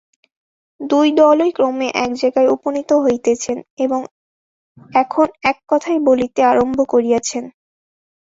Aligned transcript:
দুই 0.79 1.07
দলই 1.17 1.51
ক্রমে 1.51 1.87
এক 1.95 2.11
জায়গায় 2.15 2.51
উপনীত 2.55 2.89
হইতেছেন 3.03 3.57
এবং 3.77 4.01
এখন 4.93 5.27
এক 5.43 5.57
কথাই 5.69 5.99
বলিতে 6.07 6.39
আরম্ভ 6.43 6.77
করিয়াছেন। 6.85 7.43